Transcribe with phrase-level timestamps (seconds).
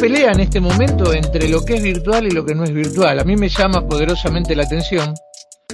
[0.00, 3.20] pelea en este momento entre lo que es virtual y lo que no es virtual.
[3.20, 5.12] A mí me llama poderosamente la atención.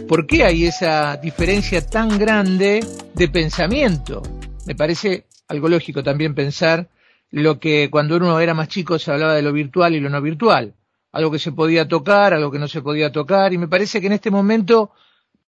[0.09, 2.85] ¿Por qué hay esa diferencia tan grande
[3.15, 4.23] de pensamiento?
[4.67, 6.89] Me parece algo lógico también pensar
[7.31, 10.21] lo que cuando uno era más chico se hablaba de lo virtual y lo no
[10.21, 10.75] virtual.
[11.13, 13.53] Algo que se podía tocar, algo que no se podía tocar.
[13.53, 14.91] Y me parece que en este momento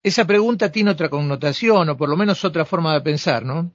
[0.03, 3.75] esa pregunta tiene otra connotación o por lo menos otra forma de pensar, ¿no?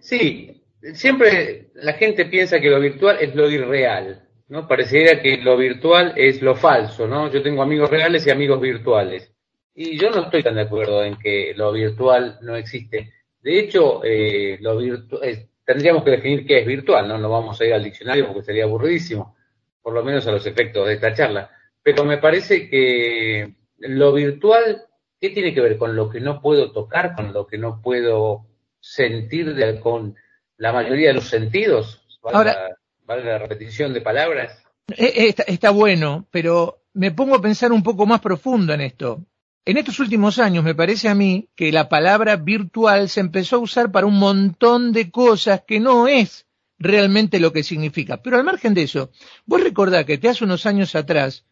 [0.00, 4.66] Sí, siempre la gente piensa que lo virtual es lo irreal, ¿no?
[4.66, 7.30] Parecería que lo virtual es lo falso, ¿no?
[7.30, 9.32] Yo tengo amigos reales y amigos virtuales.
[9.74, 13.12] Y yo no estoy tan de acuerdo en que lo virtual no existe.
[13.40, 17.18] De hecho, eh, lo virtual, tendríamos que definir qué es virtual, ¿no?
[17.18, 19.36] No vamos a ir al diccionario porque sería aburridísimo,
[19.80, 21.50] por lo menos a los efectos de esta charla.
[21.82, 24.86] Pero me parece que lo virtual,
[25.20, 28.46] ¿qué tiene que ver con lo que no puedo tocar, con lo que no puedo
[28.80, 30.16] sentir de, con
[30.56, 32.02] la mayoría de los sentidos.
[32.22, 32.76] Ahora,
[33.08, 34.62] ¿vale la repetición de palabras?
[34.88, 39.24] Eh, eh, está, bueno, pero me pongo a pensar un poco más profundo en esto.
[39.64, 43.60] En estos últimos años me parece a mí que la palabra virtual se empezó a
[43.60, 46.46] usar para un montón de cosas que no es
[46.78, 48.18] realmente lo que significa.
[48.22, 49.10] Pero al margen de eso,
[49.46, 51.44] vos recordás que te hace unos años atrás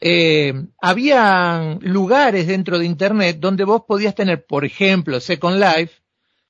[0.00, 5.94] eh, había lugares dentro de Internet donde vos podías tener, por ejemplo, Second Life,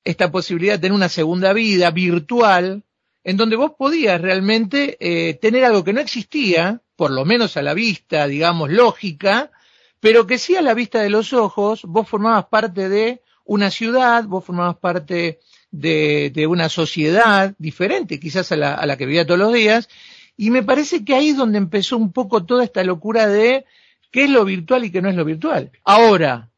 [0.03, 2.85] esta posibilidad de tener una segunda vida virtual,
[3.27, 7.63] en donde vos podías realmente eh, tener algo que no existía, por lo menos a
[7.63, 9.51] la vista, digamos, lógica,
[9.99, 14.23] pero que sí a la vista de los ojos, vos formabas parte de una ciudad,
[14.27, 15.41] vos formabas parte
[15.73, 19.89] de, de una sociedad diferente quizás a la, a la que vivía todos los días,
[20.37, 23.65] y me parece que ahí es donde empezó un poco toda esta locura de
[24.13, 25.73] qué es lo virtual y qué no es lo virtual.
[25.83, 26.53] Ahora,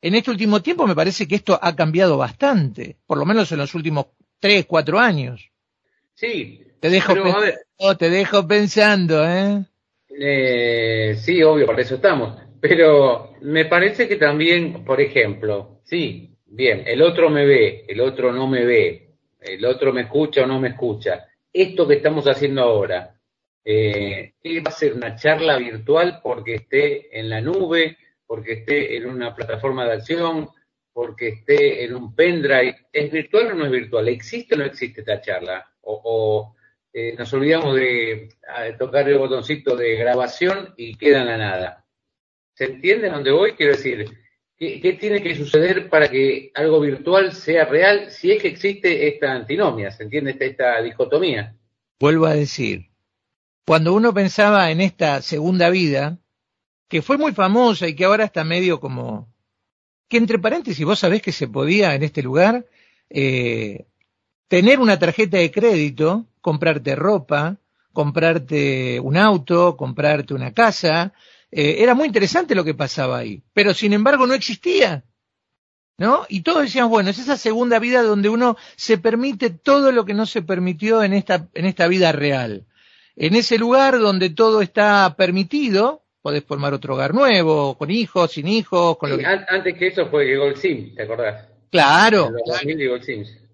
[0.00, 3.58] en este último tiempo me parece que esto ha cambiado bastante, por lo menos en
[3.58, 4.06] los últimos
[4.40, 5.50] tres, cuatro años.
[6.16, 6.62] Sí.
[6.80, 7.14] Te dejo,
[7.98, 9.64] te dejo pensando, ¿eh?
[10.08, 11.14] ¿eh?
[11.18, 12.38] Sí, obvio, por eso estamos.
[12.60, 18.32] Pero me parece que también, por ejemplo, sí, bien, el otro me ve, el otro
[18.32, 19.10] no me ve,
[19.40, 21.26] el otro me escucha o no me escucha.
[21.52, 23.14] Esto que estamos haciendo ahora,
[23.62, 24.32] eh,
[24.64, 29.34] va a ser una charla virtual porque esté en la nube, porque esté en una
[29.34, 30.48] plataforma de acción,
[30.94, 32.86] porque esté en un pendrive.
[32.90, 34.08] ¿Es virtual o no es virtual?
[34.08, 35.70] ¿Existe o no existe esta charla?
[35.88, 36.54] O,
[36.92, 38.28] eh, nos olvidamos de
[38.78, 41.86] tocar el botoncito de grabación y queda en la nada.
[42.54, 43.52] ¿Se entiende dónde voy?
[43.52, 44.10] Quiero decir,
[44.56, 49.32] ¿qué, tiene que suceder para que algo virtual sea real si es que existe esta
[49.32, 49.90] antinomia?
[49.90, 51.54] ¿Se entiende esta, dicotomía?
[52.00, 52.90] Vuelvo a decir,
[53.66, 56.18] cuando uno pensaba en esta segunda vida,
[56.88, 59.32] que fue muy famosa y que ahora está medio como...
[60.08, 62.64] Que entre paréntesis, vos sabés que se podía en este lugar
[63.10, 63.86] eh,
[64.48, 67.56] tener una tarjeta de crédito, comprarte ropa,
[67.92, 71.12] comprarte un auto, comprarte una casa.
[71.50, 75.04] Eh, era muy interesante lo que pasaba ahí, pero sin embargo no existía.
[75.98, 76.26] ¿No?
[76.28, 80.12] Y todos decían, bueno, es esa segunda vida donde uno se permite todo lo que
[80.12, 82.66] no se permitió en esta, en esta vida real.
[83.16, 88.46] En ese lugar donde todo está permitido, podés formar otro hogar nuevo, con hijos, sin
[88.46, 89.24] hijos, con lo que...
[89.24, 91.48] Antes que eso fue el Sims, ¿te acordás?
[91.70, 92.30] Claro.
[92.62, 93.45] llegó el Sims.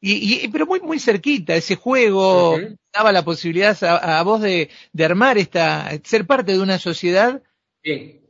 [0.00, 2.58] Y, pero muy muy cerquita, ese juego
[2.92, 7.42] daba la posibilidad a, vos de, de, armar esta, ser parte de una sociedad.
[7.82, 8.20] Bien,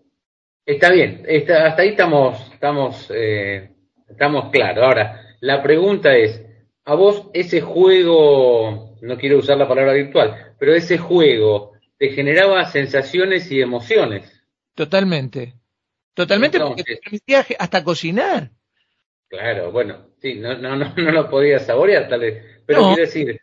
[0.65, 3.71] está bien, está, hasta ahí estamos, estamos, eh,
[4.09, 4.85] estamos claros.
[4.85, 6.41] Ahora, la pregunta es,
[6.85, 12.65] a vos ese juego, no quiero usar la palabra virtual, pero ese juego te generaba
[12.67, 14.31] sensaciones y emociones.
[14.75, 15.55] Totalmente.
[16.15, 18.51] Totalmente porque te permitía hasta cocinar.
[19.35, 22.63] Claro, bueno, sí, no, no, no, no lo podía saborear tal vez.
[22.65, 23.41] Pero quiero decir,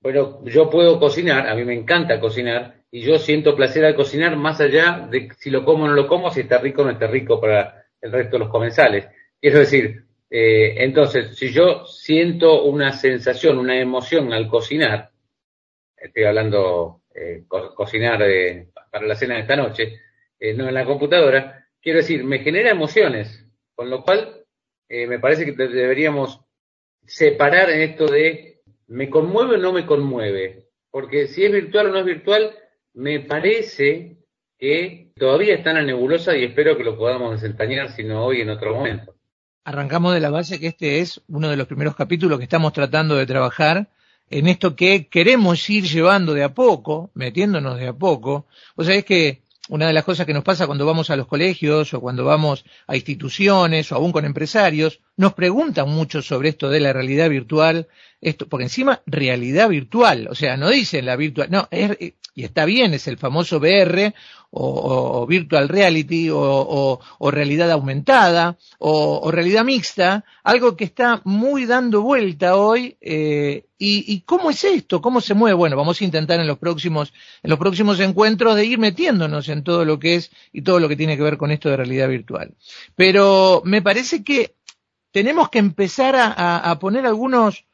[0.00, 4.36] bueno, yo puedo cocinar, a mí me encanta cocinar, y yo siento placer al cocinar
[4.36, 6.90] más allá de si lo como o no lo como, si está rico o no
[6.90, 9.08] está rico para el resto de los comensales.
[9.40, 15.10] Quiero decir, eh, entonces, si yo siento una sensación, una emoción al cocinar,
[15.96, 20.00] estoy hablando eh, cocinar eh, para la cena de esta noche,
[20.38, 24.39] eh, no en la computadora, quiero decir, me genera emociones, con lo cual
[24.90, 26.40] me parece que deberíamos
[27.06, 31.90] separar en esto de me conmueve o no me conmueve, porque si es virtual o
[31.92, 32.50] no es virtual,
[32.94, 34.16] me parece
[34.58, 38.40] que todavía está en la nebulosa y espero que lo podamos desentrañar, si no hoy
[38.40, 39.14] en otro momento.
[39.64, 43.14] Arrancamos de la base que este es uno de los primeros capítulos que estamos tratando
[43.14, 43.88] de trabajar
[44.28, 48.46] en esto que queremos ir llevando de a poco, metiéndonos de a poco.
[48.76, 51.28] O sea, es que una de las cosas que nos pasa cuando vamos a los
[51.28, 56.68] colegios o cuando vamos a instituciones o aún con empresarios, nos preguntan mucho sobre esto
[56.70, 57.86] de la realidad virtual,
[58.20, 61.96] esto, porque encima realidad virtual, o sea, no dicen la virtual, no, es,
[62.34, 64.14] y está bien, es el famoso VR
[64.50, 67.00] o, Virtual Reality o,
[67.30, 72.96] realidad aumentada o, realidad mixta, algo que está muy dando vuelta hoy.
[73.00, 75.00] Eh, y, cómo es esto?
[75.00, 75.54] ¿Cómo se mueve?
[75.54, 77.12] Bueno, vamos a intentar en los próximos,
[77.42, 80.88] en los próximos encuentros de ir metiéndonos en todo lo que es y todo lo
[80.88, 82.54] que tiene que ver con esto de realidad virtual.
[82.94, 84.54] Pero me parece que
[85.12, 87.64] tenemos que empezar a, poner algunos,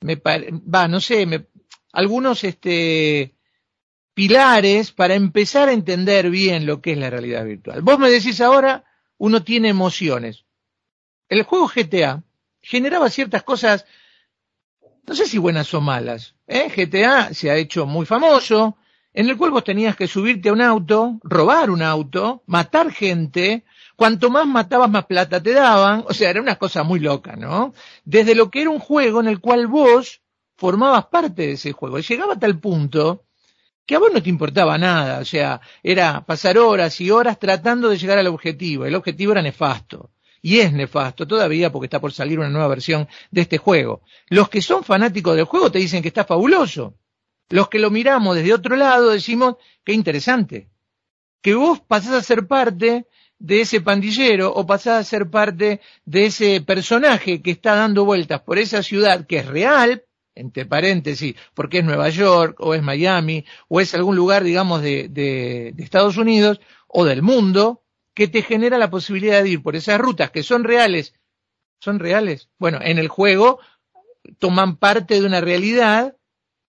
[0.00, 1.46] me va, no sé, me,
[1.92, 3.34] algunos este
[4.14, 7.82] pilares para empezar a entender bien lo que es la realidad virtual.
[7.82, 8.84] Vos me decís ahora,
[9.18, 10.44] uno tiene emociones.
[11.28, 12.22] El juego GTA
[12.60, 13.86] generaba ciertas cosas,
[15.06, 16.34] no sé si buenas o malas.
[16.46, 16.70] ¿eh?
[16.74, 18.76] GTA se ha hecho muy famoso,
[19.12, 23.64] en el cual vos tenías que subirte a un auto, robar un auto, matar gente,
[24.00, 27.74] cuanto más matabas más plata te daban, o sea, era una cosa muy loca, ¿no?
[28.02, 30.22] Desde lo que era un juego en el cual vos
[30.56, 31.98] formabas parte de ese juego.
[31.98, 33.26] Llegaba a tal punto
[33.84, 37.90] que a vos no te importaba nada, o sea, era pasar horas y horas tratando
[37.90, 40.12] de llegar al objetivo, el objetivo era nefasto.
[40.40, 44.00] Y es nefasto todavía porque está por salir una nueva versión de este juego.
[44.30, 46.94] Los que son fanáticos del juego te dicen que está fabuloso.
[47.50, 50.70] Los que lo miramos desde otro lado decimos, qué interesante.
[51.42, 53.06] Que vos pasás a ser parte
[53.40, 58.42] de ese pandillero o pasás a ser parte de ese personaje que está dando vueltas
[58.42, 60.04] por esa ciudad que es real,
[60.34, 65.08] entre paréntesis, porque es Nueva York, o es Miami, o es algún lugar, digamos, de,
[65.08, 67.82] de, Estados Unidos, o del mundo,
[68.14, 71.14] que te genera la posibilidad de ir por esas rutas que son reales.
[71.80, 72.50] ¿Son reales?
[72.58, 73.58] Bueno, en el juego
[74.38, 76.16] toman parte de una realidad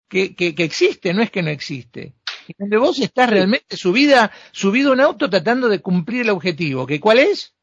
[0.09, 2.15] que, que, que existe, no es que no existe.
[2.57, 7.19] Donde vos estás realmente subida, subido un auto tratando de cumplir el objetivo, que cuál
[7.19, 7.55] es?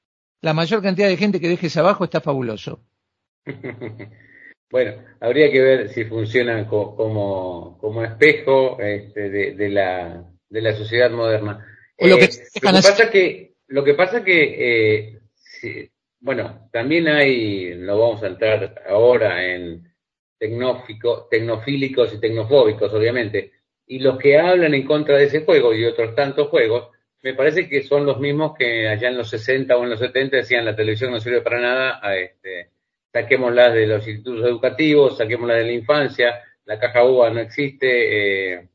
[0.42, 2.82] La mayor cantidad de gente que dejes abajo está fabuloso.
[4.68, 11.12] Bueno, habría que ver si funcionan como, como espejo este, de, la, de la sociedad
[11.12, 11.66] moderna.
[12.00, 15.20] lo, que, eh, pasa que lo que pasa que
[15.62, 15.90] eh,
[16.20, 19.94] bueno, también hay, no vamos a entrar ahora en
[20.40, 23.52] tecnofílicos y tecnofóbicos, obviamente,
[23.88, 26.90] y los que hablan en contra de ese juego y otros tantos juegos,
[27.22, 30.38] me parece que son los mismos que allá en los 60 o en los 70
[30.38, 32.70] decían la televisión no sirve para nada, a este,
[33.12, 38.68] saquémoslas de los institutos educativos, saquémoslas de la infancia, la caja uva no existe eh,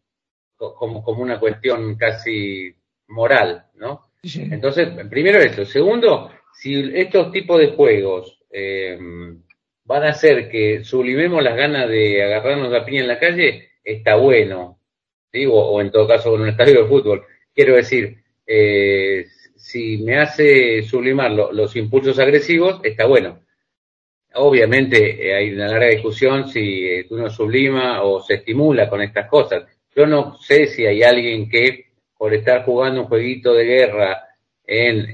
[0.57, 2.75] como, como una cuestión casi
[3.09, 4.11] moral, ¿no?
[4.23, 5.65] Entonces, primero eso.
[5.65, 8.99] Segundo, si estos tipos de juegos eh,
[9.85, 14.17] van a hacer que sublimemos las ganas de agarrarnos la piña en la calle, está
[14.17, 14.80] bueno,
[15.33, 17.25] digo, o en todo caso en un estadio de fútbol.
[17.55, 23.41] Quiero decir, eh, si me hace sublimar los impulsos agresivos, está bueno.
[24.35, 29.29] Obviamente eh, hay una larga discusión si eh, uno sublima o se estimula con estas
[29.29, 29.65] cosas.
[29.95, 31.87] Yo no sé si hay alguien que
[32.17, 34.25] por estar jugando un jueguito de guerra
[34.65, 35.09] en,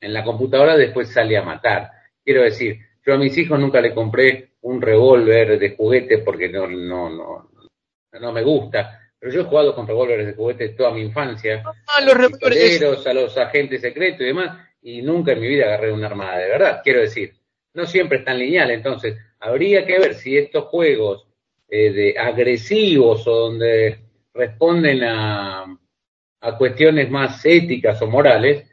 [0.00, 1.90] en la computadora después sale a matar.
[2.22, 6.66] Quiero decir, yo a mis hijos nunca le compré un revólver de juguete porque no,
[6.66, 7.49] no, no,
[8.18, 9.00] no me gusta.
[9.18, 11.62] Pero yo he jugado con revólveres de juguete toda mi infancia.
[11.64, 13.06] Ah, los revólveres.
[13.06, 14.58] A los agentes secretos y demás.
[14.82, 16.80] Y nunca en mi vida agarré una armada de verdad.
[16.82, 17.34] Quiero decir,
[17.74, 18.70] no siempre es tan lineal.
[18.70, 21.26] Entonces, habría que ver si estos juegos
[21.68, 23.98] eh, de agresivos o donde
[24.32, 25.78] responden a,
[26.40, 28.66] a cuestiones más éticas o morales,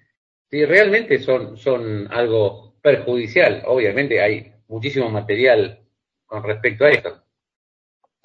[0.50, 3.64] si realmente son, son algo perjudicial.
[3.66, 5.82] Obviamente hay muchísimo material
[6.26, 7.27] con respecto a esto.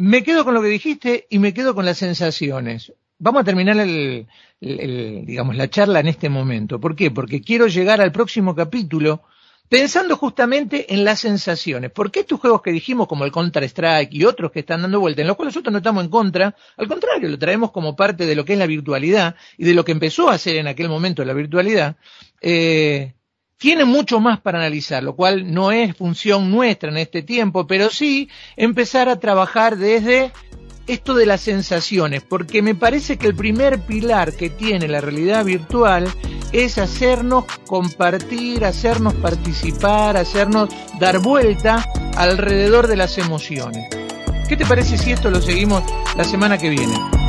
[0.04, 2.92] Me quedo con lo que dijiste y me quedo con las sensaciones.
[3.20, 4.26] Vamos a terminar el,
[4.58, 6.80] digamos, la charla en este momento.
[6.80, 7.12] ¿Por qué?
[7.12, 9.22] Porque quiero llegar al próximo capítulo
[9.68, 11.92] pensando justamente en las sensaciones.
[11.92, 15.28] Porque estos juegos que dijimos, como el Counter-Strike y otros que están dando vuelta, en
[15.28, 18.44] los cuales nosotros no estamos en contra, al contrario, lo traemos como parte de lo
[18.44, 21.32] que es la virtualidad y de lo que empezó a hacer en aquel momento la
[21.32, 21.94] virtualidad,
[22.40, 23.14] eh,
[23.62, 27.90] tiene mucho más para analizar, lo cual no es función nuestra en este tiempo, pero
[27.90, 30.32] sí empezar a trabajar desde
[30.88, 35.44] esto de las sensaciones, porque me parece que el primer pilar que tiene la realidad
[35.44, 36.12] virtual
[36.50, 43.86] es hacernos compartir, hacernos participar, hacernos dar vuelta alrededor de las emociones.
[44.48, 45.84] ¿Qué te parece si esto lo seguimos
[46.16, 47.21] la semana que viene?